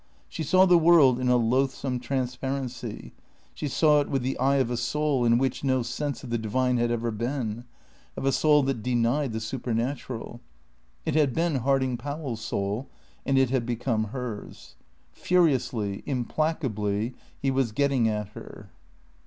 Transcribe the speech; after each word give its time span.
She 0.27 0.41
saw 0.41 0.65
the 0.65 0.79
world 0.79 1.19
in 1.19 1.29
a 1.29 1.37
loathsome 1.37 1.99
transparency; 1.99 3.13
she 3.53 3.67
saw 3.67 4.01
it 4.01 4.09
with 4.09 4.23
the 4.23 4.35
eye 4.39 4.55
of 4.55 4.71
a 4.71 4.75
soul 4.77 5.23
in 5.25 5.37
which 5.37 5.63
no 5.63 5.83
sense 5.83 6.23
of 6.23 6.31
the 6.31 6.39
divine 6.39 6.77
had 6.77 6.89
ever 6.89 7.11
been, 7.11 7.65
of 8.17 8.25
a 8.25 8.31
soul 8.31 8.63
that 8.63 8.81
denied 8.81 9.31
the 9.31 9.39
supernatural. 9.39 10.41
It 11.05 11.13
had 11.13 11.35
been 11.35 11.57
Harding 11.57 11.97
Powell's 11.97 12.41
soul, 12.41 12.89
and 13.27 13.37
it 13.37 13.51
had 13.51 13.63
become 13.63 14.05
hers. 14.05 14.73
Furiously, 15.11 16.01
implacably, 16.07 17.13
he 17.39 17.51
was 17.51 17.71
getting 17.71 18.07
at 18.09 18.29
her. 18.29 18.71